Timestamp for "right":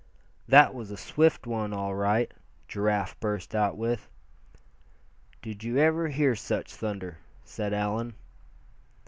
1.93-2.31